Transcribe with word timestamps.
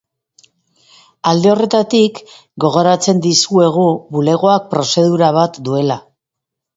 Alde 1.31 1.49
horretatik, 1.51 2.21
gogorarazten 2.65 3.21
dizuegu 3.25 3.83
bulegoak 4.17 4.65
prozedura 4.73 5.31
bat 5.37 5.61
duela. 5.69 5.99